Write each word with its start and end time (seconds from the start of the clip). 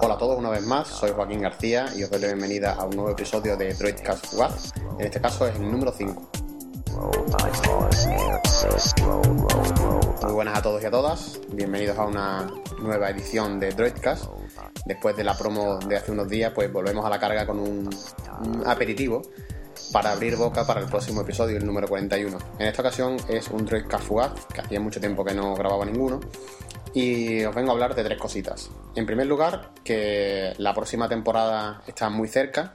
Hola 0.00 0.14
a 0.14 0.18
todos 0.18 0.38
una 0.38 0.48
vez 0.48 0.64
más, 0.64 0.88
soy 0.88 1.10
Joaquín 1.10 1.42
García 1.42 1.86
y 1.94 2.02
os 2.04 2.10
doy 2.10 2.20
la 2.20 2.28
bienvenida 2.28 2.72
a 2.72 2.86
un 2.86 2.96
nuevo 2.96 3.10
episodio 3.10 3.54
de 3.54 3.74
Droidcast 3.74 4.26
Fugaz. 4.28 4.72
En 4.98 5.04
este 5.04 5.20
caso 5.20 5.46
es 5.46 5.56
el 5.56 5.70
número 5.70 5.92
5. 5.92 6.30
Muy 10.22 10.32
buenas 10.32 10.58
a 10.58 10.62
todos 10.62 10.82
y 10.82 10.86
a 10.86 10.90
todas, 10.90 11.38
bienvenidos 11.52 11.98
a 11.98 12.06
una 12.06 12.46
nueva 12.80 13.10
edición 13.10 13.60
de 13.60 13.72
Droidcast. 13.72 14.24
Después 14.86 15.16
de 15.16 15.24
la 15.24 15.36
promo 15.36 15.78
de 15.80 15.96
hace 15.96 16.12
unos 16.12 16.28
días, 16.28 16.50
pues 16.54 16.72
volvemos 16.72 17.04
a 17.04 17.10
la 17.10 17.18
carga 17.18 17.46
con 17.46 17.58
un 17.60 17.90
aperitivo 18.64 19.20
para 19.92 20.12
abrir 20.12 20.36
boca 20.36 20.66
para 20.66 20.80
el 20.80 20.86
próximo 20.86 21.22
episodio, 21.22 21.56
el 21.56 21.66
número 21.66 21.88
41. 21.88 22.38
En 22.58 22.66
esta 22.66 22.82
ocasión 22.82 23.16
es 23.28 23.48
un 23.48 23.64
Droidcast 23.64 24.04
fugaz, 24.04 24.46
que 24.52 24.60
hacía 24.60 24.80
mucho 24.80 25.00
tiempo 25.00 25.24
que 25.24 25.34
no 25.34 25.54
grababa 25.54 25.84
ninguno, 25.84 26.20
y 26.94 27.44
os 27.44 27.54
vengo 27.54 27.70
a 27.70 27.74
hablar 27.74 27.94
de 27.94 28.04
tres 28.04 28.18
cositas. 28.18 28.70
En 28.94 29.06
primer 29.06 29.26
lugar, 29.26 29.70
que 29.84 30.54
la 30.58 30.74
próxima 30.74 31.08
temporada 31.08 31.82
está 31.86 32.10
muy 32.10 32.28
cerca. 32.28 32.74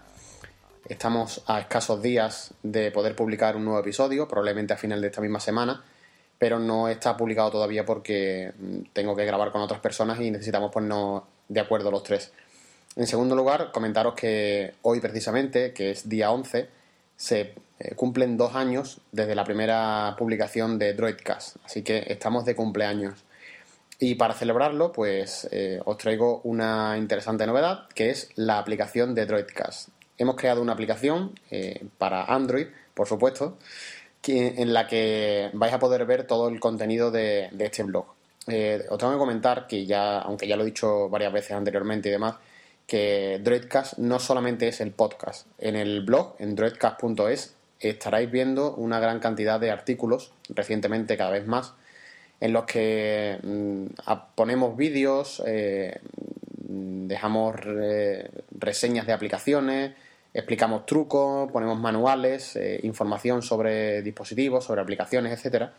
Estamos 0.88 1.44
a 1.48 1.60
escasos 1.60 2.02
días 2.02 2.54
de 2.64 2.92
poder 2.92 3.16
publicar 3.16 3.56
un 3.56 3.66
nuevo 3.66 3.80
episodio, 3.80 4.28
probablemente 4.28 4.74
a 4.74 4.78
final 4.78 5.02
de 5.02 5.08
esta 5.08 5.22
misma 5.22 5.40
semana, 5.40 5.84
pero 6.38 6.60
no 6.60 6.90
está 6.90 7.16
publicado 7.16 7.52
todavía 7.52 7.86
porque 7.86 8.52
tengo 8.92 9.16
que 9.16 9.26
grabar 9.26 9.52
con 9.52 9.62
otras 9.62 9.80
personas 9.80 10.20
y 10.20 10.30
necesitamos 10.30 10.72
ponernos 10.72 11.24
de 11.48 11.60
acuerdo 11.60 11.90
los 11.90 12.04
tres. 12.04 12.34
En 12.96 13.08
segundo 13.08 13.36
lugar, 13.36 13.72
comentaros 13.72 14.14
que 14.14 14.76
hoy 14.84 15.00
precisamente, 15.00 15.74
que 15.74 15.92
es 15.92 16.08
día 16.08 16.32
11, 16.32 16.70
se 17.16 17.54
eh, 17.80 17.96
cumplen 17.96 18.38
dos 18.38 18.56
años 18.56 19.02
desde 19.12 19.36
la 19.36 19.44
primera 19.44 20.16
publicación 20.18 20.80
de 20.80 20.94
Droidcast, 20.94 21.58
así 21.66 21.82
que 21.82 22.04
estamos 22.08 22.46
de 22.46 22.56
cumpleaños. 22.56 23.24
Y 24.00 24.16
para 24.16 24.34
celebrarlo, 24.34 24.92
pues 24.92 25.48
eh, 25.52 25.82
os 25.86 25.98
traigo 25.98 26.42
una 26.44 26.98
interesante 26.98 27.46
novedad, 27.46 27.88
que 27.94 28.10
es 28.10 28.30
la 28.36 28.58
aplicación 28.58 29.16
de 29.16 29.26
Droidcast. 29.26 29.90
Hemos 30.18 30.36
creado 30.36 30.62
una 30.62 30.74
aplicación 30.74 31.38
eh, 31.52 31.86
para 31.98 32.24
Android, 32.26 32.68
por 32.94 33.08
supuesto, 33.08 33.58
en 34.26 34.74
la 34.74 34.88
que 34.88 35.50
vais 35.54 35.74
a 35.74 35.80
poder 35.80 36.06
ver 36.06 36.26
todo 36.26 36.48
el 36.48 36.62
contenido 36.62 37.12
de, 37.12 37.50
este 37.60 37.84
blog. 37.84 38.06
os 38.06 38.98
tengo 38.98 39.12
que 39.12 39.20
comentar 39.20 39.68
que 39.68 39.86
ya, 39.86 40.20
aunque 40.20 40.48
ya 40.48 40.56
lo 40.56 40.64
he 40.64 40.68
dicho 40.68 41.10
varias 41.10 41.34
veces 41.34 41.52
anteriormente 41.52 42.08
y 42.08 42.14
demás, 42.14 42.36
que 42.88 43.40
Droidcast 43.44 43.98
no 43.98 44.20
solamente 44.20 44.68
es 44.68 44.82
el 44.82 44.92
podcast. 44.92 45.48
En 45.58 45.76
el 45.76 46.02
blog, 46.06 46.36
en 46.40 46.56
droidcast.es, 46.56 47.56
estaréis 47.80 48.32
viendo 48.32 48.76
una 48.76 49.00
gran 49.00 49.20
cantidad 49.20 49.60
de 49.60 49.72
artículos, 49.72 50.32
recientemente 50.50 51.18
cada 51.18 51.32
vez 51.32 51.48
más, 51.48 51.74
en 52.40 52.54
los 52.54 52.66
que 52.66 53.40
mm, 53.42 53.86
ponemos 54.36 54.76
vídeos, 54.76 55.42
eh, 55.46 56.00
dejamos 56.58 57.56
reseñas 58.52 59.08
de 59.08 59.14
aplicaciones, 59.14 59.94
explicamos 60.34 60.86
trucos, 60.86 61.52
ponemos 61.52 61.80
manuales, 61.80 62.56
eh, 62.56 62.80
información 62.84 63.42
sobre 63.42 64.02
dispositivos, 64.02 64.66
sobre 64.66 64.82
aplicaciones, 64.82 65.32
etcétera. 65.32 65.74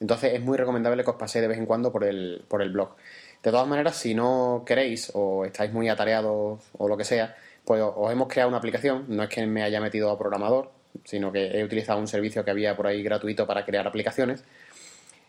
Entonces 0.00 0.34
es 0.34 0.40
muy 0.40 0.56
recomendable 0.56 1.04
que 1.04 1.10
os 1.10 1.16
paséis 1.16 1.42
de 1.42 1.48
vez 1.48 1.58
en 1.58 1.66
cuando 1.66 1.92
por 1.92 2.04
el, 2.04 2.42
por 2.48 2.62
el 2.62 2.70
blog. 2.70 2.96
De 3.42 3.50
todas 3.50 3.66
maneras, 3.66 3.96
si 3.96 4.14
no 4.14 4.64
queréis 4.66 5.10
o 5.14 5.44
estáis 5.44 5.72
muy 5.72 5.88
atareados 5.88 6.60
o 6.76 6.88
lo 6.88 6.96
que 6.96 7.04
sea, 7.04 7.34
pues 7.64 7.82
os 7.82 8.12
hemos 8.12 8.28
creado 8.28 8.48
una 8.48 8.58
aplicación. 8.58 9.06
No 9.08 9.22
es 9.22 9.28
que 9.30 9.46
me 9.46 9.62
haya 9.62 9.80
metido 9.80 10.10
a 10.10 10.18
programador, 10.18 10.70
sino 11.04 11.32
que 11.32 11.58
he 11.58 11.64
utilizado 11.64 11.98
un 11.98 12.08
servicio 12.08 12.44
que 12.44 12.50
había 12.50 12.76
por 12.76 12.86
ahí 12.86 13.02
gratuito 13.02 13.46
para 13.46 13.64
crear 13.64 13.86
aplicaciones, 13.86 14.44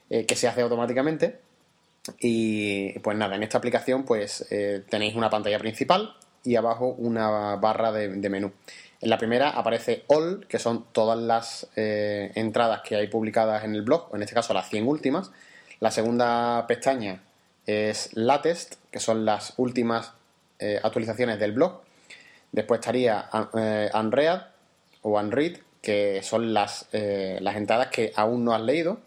eh, 0.09 0.26
que 0.26 0.36
se 0.36 0.48
hace 0.48 0.62
automáticamente. 0.62 1.40
Y 2.20 2.98
pues 3.00 3.16
nada, 3.16 3.36
en 3.36 3.44
esta 3.44 3.59
aplicación 3.59 4.03
pues 4.03 4.46
eh, 4.50 4.84
tenéis 4.90 5.16
una 5.16 5.30
pantalla 5.30 5.59
principal 5.59 6.16
y 6.44 6.56
abajo 6.56 6.88
una 6.98 7.56
barra 7.58 7.91
de, 7.91 8.09
menú. 8.30 8.52
En 9.00 9.09
la 9.09 9.18
primera 9.18 9.52
aparece 9.52 10.03
All, 10.08 10.47
que 10.47 10.59
son 10.59 10.85
todas 10.91 11.18
las 11.18 11.68
eh, 11.75 12.31
entradas 12.35 12.81
que 12.81 12.96
hay 12.96 13.08
publicadas 13.08 13.64
en 13.64 13.75
el 13.75 13.84
blog, 13.84 14.09
en 14.14 14.24
este 14.24 14.35
caso 14.35 14.53
las 14.53 14.69
100 14.69 14.88
últimas. 14.88 15.31
La 15.80 15.91
segunda 15.91 16.66
pestaña 16.68 17.22
es 17.66 18.09
Latest, 18.13 18.75
que 18.91 18.99
son 18.99 19.25
las 19.25 19.53
últimas 19.57 20.13
eh, 20.59 20.79
actualizaciones 20.81 21.39
del 21.39 21.53
blog. 21.53 21.81
Después 22.51 22.79
estaría 22.79 23.29
eh, 23.55 23.89
Unread 23.94 24.41
o 25.01 25.19
Unread, 25.19 25.57
que 25.81 26.22
son 26.23 26.53
las, 26.53 26.88
eh, 26.91 27.39
las 27.41 27.55
entradas 27.55 27.88
que 27.88 28.11
aún 28.16 28.45
no 28.45 28.53
has 28.53 28.61
leído. 28.61 28.99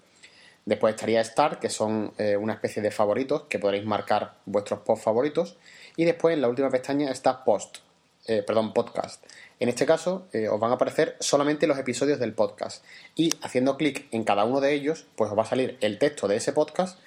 Después 0.64 0.94
estaría 0.94 1.22
Start, 1.22 1.60
que 1.60 1.68
son 1.68 2.14
una 2.40 2.54
especie 2.54 2.80
de 2.80 2.90
favoritos 2.90 3.42
que 3.50 3.58
podréis 3.58 3.84
marcar 3.84 4.36
vuestros 4.46 4.80
post 4.80 5.04
favoritos. 5.04 5.58
Y 5.96 6.06
después 6.06 6.34
en 6.34 6.40
la 6.40 6.48
última 6.48 6.70
pestaña 6.70 7.10
está 7.10 7.44
Post, 7.44 7.80
perdón, 8.26 8.72
Podcast. 8.72 9.22
En 9.60 9.68
este 9.68 9.84
caso 9.84 10.26
os 10.50 10.60
van 10.60 10.70
a 10.70 10.74
aparecer 10.76 11.18
solamente 11.20 11.66
los 11.66 11.78
episodios 11.78 12.18
del 12.18 12.32
podcast. 12.32 12.82
Y 13.14 13.28
haciendo 13.42 13.76
clic 13.76 14.06
en 14.10 14.24
cada 14.24 14.46
uno 14.46 14.62
de 14.62 14.72
ellos, 14.72 15.04
pues 15.16 15.30
os 15.30 15.36
va 15.36 15.42
a 15.42 15.46
salir 15.46 15.76
el 15.82 15.98
texto 15.98 16.28
de 16.28 16.36
ese 16.36 16.54
podcast 16.54 16.98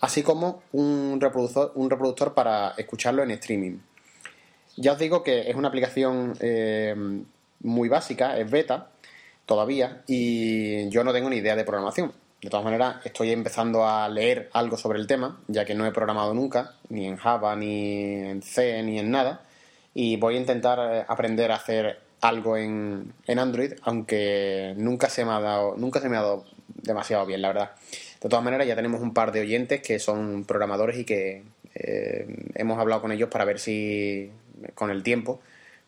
así 0.00 0.22
como 0.22 0.62
un 0.72 1.18
reproductor, 1.20 1.72
un 1.74 1.90
reproductor 1.90 2.34
para 2.34 2.74
escucharlo 2.76 3.22
en 3.22 3.30
streaming. 3.32 3.78
Ya 4.76 4.92
os 4.92 4.98
digo 4.98 5.22
que 5.22 5.50
es 5.50 5.56
una 5.56 5.68
aplicación 5.68 6.34
eh, 6.40 6.94
muy 7.60 7.88
básica, 7.88 8.38
es 8.38 8.50
beta 8.50 8.90
todavía, 9.46 10.02
y 10.06 10.88
yo 10.90 11.02
no 11.02 11.12
tengo 11.12 11.30
ni 11.30 11.36
idea 11.36 11.56
de 11.56 11.64
programación. 11.64 12.12
De 12.40 12.50
todas 12.50 12.64
maneras, 12.64 13.04
estoy 13.04 13.32
empezando 13.32 13.84
a 13.84 14.08
leer 14.08 14.48
algo 14.52 14.76
sobre 14.76 15.00
el 15.00 15.08
tema, 15.08 15.40
ya 15.48 15.64
que 15.64 15.74
no 15.74 15.84
he 15.86 15.90
programado 15.90 16.34
nunca, 16.34 16.74
ni 16.88 17.06
en 17.06 17.16
Java, 17.16 17.56
ni 17.56 18.12
en 18.14 18.42
C, 18.42 18.80
ni 18.84 19.00
en 19.00 19.10
nada, 19.10 19.42
y 19.94 20.16
voy 20.16 20.36
a 20.36 20.38
intentar 20.38 20.78
eh, 20.78 21.04
aprender 21.08 21.50
a 21.50 21.56
hacer 21.56 21.98
algo 22.20 22.56
en, 22.56 23.12
en 23.26 23.38
Android, 23.40 23.72
aunque 23.82 24.74
nunca 24.76 25.08
se 25.08 25.24
me 25.24 25.32
ha 25.32 25.40
dado, 25.40 25.76
nunca 25.76 26.00
se 26.00 26.08
me 26.08 26.16
ha 26.16 26.22
dado 26.22 26.44
demasiado 26.66 27.26
bien, 27.26 27.42
la 27.42 27.48
verdad. 27.48 27.70
De 28.20 28.28
todas 28.28 28.44
maneras, 28.44 28.66
ya 28.66 28.74
tenemos 28.74 29.00
un 29.00 29.14
par 29.14 29.30
de 29.30 29.40
oyentes 29.40 29.80
que 29.80 29.98
son 29.98 30.44
programadores 30.44 30.98
y 30.98 31.04
que 31.04 31.42
eh, 31.74 32.26
hemos 32.54 32.78
hablado 32.78 33.00
con 33.00 33.12
ellos 33.12 33.28
para 33.28 33.44
ver 33.44 33.60
si 33.60 34.30
con 34.74 34.90
el 34.90 35.04
tiempo 35.04 35.40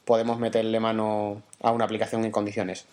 podemos 0.05 0.39
meterle 0.39 0.79
mano 0.79 1.43
a 1.61 1.73
una 1.73 1.85
aplicación 1.85 2.25
en 2.25 2.31
condiciones. 2.31 2.85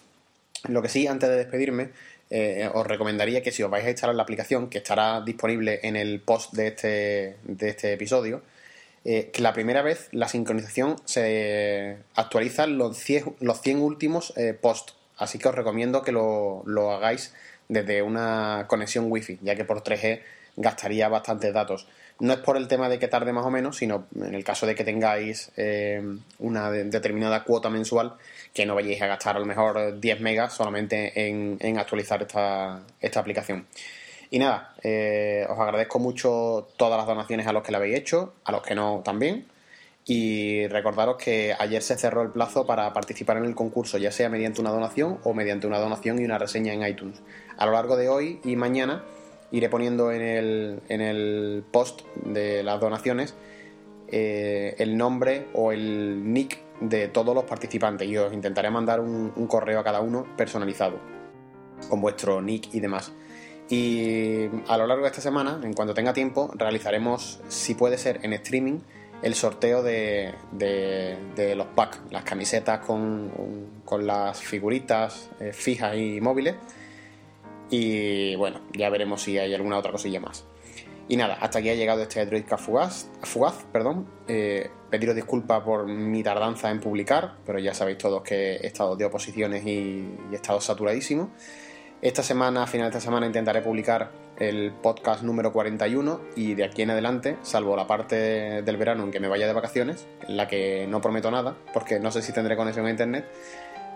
Lo 0.67 0.81
que 0.81 0.89
sí, 0.89 1.05
antes 1.05 1.29
de 1.29 1.37
despedirme, 1.37 1.89
eh, 2.31 2.67
os 2.73 2.85
recomendaría 2.85 3.43
que 3.43 3.51
si 3.51 3.61
os 3.61 3.69
vais 3.69 3.85
a 3.85 3.91
instalar 3.91 4.15
la 4.15 4.23
aplicación, 4.23 4.69
que 4.69 4.79
estará 4.79 5.21
disponible 5.21 5.81
en 5.83 5.95
el 5.95 6.19
post 6.19 6.53
de 6.53 6.67
este, 6.67 7.35
de 7.43 7.69
este 7.69 7.93
episodio, 7.93 8.41
eh, 9.05 9.29
que 9.31 9.43
la 9.43 9.53
primera 9.53 9.83
vez 9.83 10.09
la 10.11 10.27
sincronización 10.27 10.95
se 11.05 11.97
actualiza 12.15 12.65
los 12.65 12.97
100, 12.97 13.35
los 13.39 13.61
100 13.61 13.81
últimos 13.81 14.33
posts. 14.61 14.95
Así 15.15 15.39
que 15.39 15.47
os 15.47 15.55
recomiendo 15.55 16.01
que 16.01 16.11
lo, 16.11 16.63
lo 16.65 16.91
hagáis 16.91 17.33
desde 17.67 18.01
una 18.01 18.65
conexión 18.67 19.11
wifi, 19.11 19.39
ya 19.41 19.55
que 19.55 19.65
por 19.65 19.83
3G 19.83 20.21
gastaría 20.57 21.07
bastantes 21.07 21.53
datos. 21.53 21.87
No 22.19 22.33
es 22.33 22.39
por 22.39 22.57
el 22.57 22.67
tema 22.67 22.89
de 22.89 22.97
que 22.97 23.07
tarde 23.07 23.31
más 23.31 23.45
o 23.45 23.51
menos, 23.51 23.77
sino 23.77 24.07
en 24.15 24.33
el 24.33 24.43
caso 24.43 24.65
de 24.65 24.73
que 24.73 24.83
tengáis 24.83 25.51
eh, 25.55 26.01
una 26.39 26.71
determinada 26.71 27.43
cuota 27.43 27.69
mensual, 27.69 28.13
que 28.53 28.65
no 28.65 28.73
vayáis 28.73 29.01
a 29.03 29.07
gastar 29.07 29.37
a 29.37 29.39
lo 29.39 29.45
mejor 29.45 29.99
10 29.99 30.19
megas 30.21 30.53
solamente 30.53 31.27
en, 31.27 31.77
actualizar 31.77 32.23
esta, 32.23 32.81
esta, 32.99 33.19
aplicación. 33.19 33.67
Y 34.31 34.39
nada, 34.39 34.73
eh, 34.83 35.45
os 35.47 35.59
agradezco 35.59 35.99
mucho 35.99 36.69
todas 36.75 36.97
las 36.97 37.05
donaciones 37.05 37.45
a 37.45 37.53
los 37.53 37.61
que 37.61 37.71
la 37.71 37.77
habéis 37.77 37.97
hecho, 37.97 38.33
a 38.43 38.51
los 38.51 38.63
que 38.63 38.73
no 38.73 39.01
también. 39.05 39.45
Y 40.09 40.65
recordaros 40.67 41.17
que 41.17 41.53
ayer 41.59 41.81
se 41.81 41.97
cerró 41.97 42.21
el 42.21 42.29
plazo 42.29 42.65
para 42.65 42.93
participar 42.93 43.35
en 43.37 43.43
el 43.43 43.55
concurso, 43.55 43.97
ya 43.97 44.09
sea 44.09 44.29
mediante 44.29 44.61
una 44.61 44.69
donación 44.69 45.19
o 45.23 45.33
mediante 45.33 45.67
una 45.67 45.79
donación 45.79 46.21
y 46.21 46.23
una 46.23 46.37
reseña 46.37 46.73
en 46.73 46.87
iTunes. 46.87 47.21
A 47.57 47.65
lo 47.65 47.73
largo 47.73 47.97
de 47.97 48.07
hoy 48.07 48.39
y 48.45 48.55
mañana 48.55 49.03
iré 49.51 49.67
poniendo 49.67 50.13
en 50.13 50.21
el, 50.21 50.79
en 50.87 51.01
el 51.01 51.63
post 51.71 52.03
de 52.23 52.63
las 52.63 52.79
donaciones 52.79 53.35
eh, 54.07 54.75
el 54.77 54.97
nombre 54.97 55.47
o 55.53 55.73
el 55.73 56.31
nick 56.31 56.57
de 56.79 57.09
todos 57.09 57.35
los 57.35 57.43
participantes 57.43 58.07
y 58.07 58.15
os 58.15 58.31
intentaré 58.31 58.69
mandar 58.69 59.01
un, 59.01 59.33
un 59.35 59.47
correo 59.47 59.79
a 59.79 59.83
cada 59.83 59.99
uno 59.99 60.25
personalizado 60.37 60.99
con 61.89 61.99
vuestro 61.99 62.41
nick 62.41 62.73
y 62.73 62.79
demás. 62.79 63.11
Y 63.69 64.45
a 64.69 64.77
lo 64.77 64.87
largo 64.87 65.03
de 65.03 65.09
esta 65.09 65.21
semana, 65.21 65.59
en 65.61 65.73
cuanto 65.73 65.93
tenga 65.93 66.13
tiempo, 66.13 66.49
realizaremos, 66.55 67.41
si 67.49 67.75
puede 67.75 67.97
ser, 67.97 68.21
en 68.23 68.31
streaming 68.31 68.79
el 69.21 69.35
sorteo 69.35 69.83
de, 69.83 70.33
de, 70.51 71.55
los 71.55 71.67
packs, 71.67 71.99
las 72.11 72.23
camisetas 72.23 72.79
con, 72.79 73.31
con 73.83 74.05
las 74.05 74.39
figuritas 74.39 75.29
eh, 75.39 75.53
fijas 75.53 75.95
y 75.97 76.21
móviles. 76.21 76.55
Y 77.69 78.35
bueno, 78.35 78.61
ya 78.73 78.89
veremos 78.89 79.21
si 79.21 79.37
hay 79.37 79.53
alguna 79.53 79.77
otra 79.77 79.91
cosilla 79.91 80.19
más. 80.19 80.45
Y 81.09 81.15
nada, 81.15 81.35
hasta 81.35 81.59
aquí 81.59 81.69
ha 81.69 81.75
llegado 81.75 82.01
este 82.01 82.25
Droidcast 82.25 82.63
fugaz, 82.63 83.09
fugaz 83.23 83.65
perdón. 83.71 84.07
Eh, 84.27 84.69
pediros 84.89 85.15
disculpas 85.15 85.63
por 85.63 85.87
mi 85.87 86.21
tardanza 86.21 86.69
en 86.69 86.81
publicar, 86.81 87.35
pero 87.45 87.59
ya 87.59 87.73
sabéis 87.73 87.97
todos 87.97 88.23
que 88.23 88.55
he 88.55 88.67
estado 88.67 88.95
de 88.95 89.05
oposiciones 89.05 89.65
y, 89.65 90.05
he 90.31 90.35
estado 90.35 90.59
saturadísimo. 90.59 91.31
Esta 92.01 92.21
semana, 92.21 92.61
a 92.61 92.67
final 92.67 92.91
de 92.91 92.97
esta 92.97 93.05
semana, 93.05 93.25
intentaré 93.25 93.63
publicar 93.63 94.11
el 94.37 94.71
podcast 94.71 95.23
número 95.23 95.51
41 95.51 96.21
y 96.35 96.53
de 96.53 96.63
aquí 96.63 96.83
en 96.83 96.91
adelante, 96.91 97.37
salvo 97.41 97.75
la 97.75 97.87
parte 97.87 98.61
del 98.61 98.77
verano 98.77 99.03
en 99.03 99.09
que 99.09 99.19
me 99.19 99.27
vaya 99.27 99.47
de 99.47 99.53
vacaciones, 99.53 100.05
en 100.27 100.37
la 100.37 100.47
que 100.47 100.85
no 100.87 101.01
prometo 101.01 101.31
nada, 101.31 101.57
porque 101.73 101.99
no 101.99 102.11
sé 102.11 102.21
si 102.21 102.33
tendré 102.33 102.55
conexión 102.55 102.85
a 102.85 102.91
internet, 102.91 103.25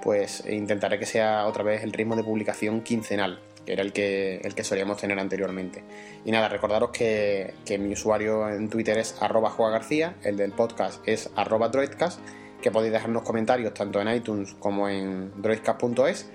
pues 0.02 0.44
intentaré 0.50 0.98
que 0.98 1.06
sea 1.06 1.46
otra 1.46 1.62
vez 1.64 1.84
el 1.84 1.94
ritmo 1.94 2.16
de 2.16 2.24
publicación 2.24 2.82
quincenal, 2.82 3.40
que 3.68 3.74
era 3.74 3.84
el 3.84 3.94
que, 3.94 4.38
el 4.44 4.56
que 4.56 4.64
solíamos 4.64 4.98
tener 4.98 5.20
anteriormente. 5.20 5.84
Y 6.26 6.32
nada, 6.32 6.50
recordaros 6.50 6.90
que, 6.90 7.54
mi 7.80 7.94
usuario 7.94 8.50
en 8.50 8.68
Twitter 8.68 8.98
es 8.98 9.16
arroba 9.22 9.54
García, 9.70 10.16
el 10.24 10.38
del 10.38 10.54
podcast 10.54 11.08
es 11.08 11.30
arroba 11.36 11.70
droidcast, 11.70 12.20
que 12.64 12.72
podéis 12.72 12.94
dejarnos 12.94 13.22
comentarios 13.22 13.76
tanto 13.76 14.02
en 14.02 14.08
iTunes 14.08 14.56
como 14.60 14.90
en 14.90 15.40
droidcast.es 15.40 16.32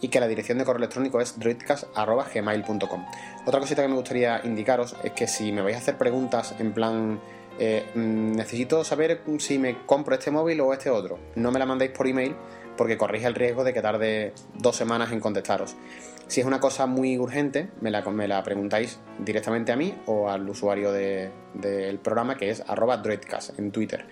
y 0.00 0.08
que 0.08 0.20
la 0.20 0.28
dirección 0.28 0.58
de 0.58 0.64
correo 0.64 0.78
electrónico 0.78 1.20
es 1.20 1.38
droidcast.gmail.com. 1.38 3.06
Otra 3.46 3.60
cosita 3.60 3.82
que 3.82 3.88
me 3.88 3.94
gustaría 3.94 4.40
indicaros 4.44 4.96
es 5.02 5.12
que 5.12 5.26
si 5.26 5.52
me 5.52 5.62
vais 5.62 5.76
a 5.76 5.78
hacer 5.78 5.96
preguntas 5.96 6.54
en 6.58 6.72
plan 6.72 7.20
eh, 7.58 7.86
mm, 7.94 8.32
necesito 8.32 8.84
saber 8.84 9.22
si 9.38 9.58
me 9.58 9.84
compro 9.86 10.14
este 10.14 10.30
móvil 10.30 10.60
o 10.60 10.72
este 10.72 10.90
otro, 10.90 11.18
no 11.36 11.50
me 11.50 11.58
la 11.58 11.66
mandéis 11.66 11.92
por 11.92 12.06
email 12.06 12.34
porque 12.76 12.98
corréis 12.98 13.24
el 13.24 13.34
riesgo 13.34 13.64
de 13.64 13.72
que 13.72 13.80
tarde 13.80 14.34
dos 14.54 14.76
semanas 14.76 15.10
en 15.12 15.20
contestaros. 15.20 15.76
Si 16.26 16.40
es 16.40 16.46
una 16.46 16.60
cosa 16.60 16.86
muy 16.86 17.16
urgente, 17.18 17.70
me 17.80 17.90
la, 17.90 18.02
me 18.02 18.28
la 18.28 18.42
preguntáis 18.42 18.98
directamente 19.18 19.72
a 19.72 19.76
mí 19.76 19.94
o 20.06 20.28
al 20.28 20.48
usuario 20.48 20.92
del 20.92 21.98
programa 22.00 22.36
que 22.36 22.50
es 22.50 22.62
arroba 22.66 22.98
droidcast 22.98 23.58
en 23.58 23.70
Twitter. 23.70 24.04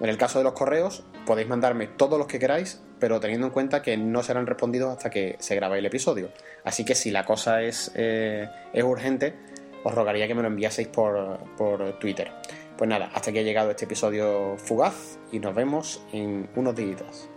En 0.00 0.08
el 0.08 0.18
caso 0.18 0.38
de 0.38 0.44
los 0.44 0.54
correos, 0.54 1.04
podéis 1.24 1.48
mandarme 1.48 1.86
todos 1.86 2.18
los 2.18 2.26
que 2.26 2.40
queráis, 2.40 2.82
pero 3.04 3.20
teniendo 3.20 3.48
en 3.48 3.52
cuenta 3.52 3.82
que 3.82 3.98
no 3.98 4.22
serán 4.22 4.46
respondidos 4.46 4.90
hasta 4.90 5.10
que 5.10 5.36
se 5.38 5.54
grabe 5.54 5.78
el 5.78 5.84
episodio. 5.84 6.30
Así 6.64 6.86
que 6.86 6.94
si 6.94 7.10
la 7.10 7.26
cosa 7.26 7.60
es, 7.60 7.92
eh, 7.94 8.48
es 8.72 8.82
urgente, 8.82 9.34
os 9.82 9.94
rogaría 9.94 10.26
que 10.26 10.34
me 10.34 10.40
lo 10.40 10.48
enviaseis 10.48 10.88
por, 10.88 11.38
por 11.54 11.98
Twitter. 11.98 12.32
Pues 12.78 12.88
nada, 12.88 13.10
hasta 13.12 13.28
aquí 13.28 13.40
ha 13.40 13.42
llegado 13.42 13.72
este 13.72 13.84
episodio 13.84 14.56
fugaz 14.56 15.18
y 15.30 15.38
nos 15.38 15.54
vemos 15.54 16.02
en 16.14 16.48
unos 16.56 16.74
días. 16.74 17.28